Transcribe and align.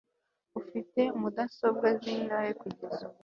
ufite 0.59 1.01
mudasobwa 1.19 1.87
zingahe 2.01 2.51
kugeza 2.61 3.01
ubu 3.07 3.17